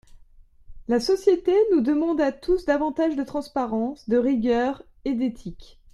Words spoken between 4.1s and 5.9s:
rigueur et d’éthique.